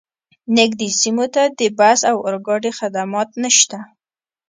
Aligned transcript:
نږدې 0.57 0.87
سیمو 0.99 1.25
ته 1.33 1.43
د 1.59 1.61
بس 1.79 1.99
او 2.11 2.17
اورګاډي 2.27 2.71
خدمات 2.79 3.29
نشته 3.43 3.77